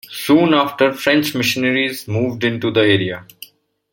[0.09, 3.23] Soon after French missionaries moved into the area.